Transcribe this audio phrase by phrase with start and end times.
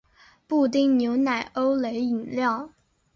[0.47, 2.71] 布丁牛奶欧蕾饮料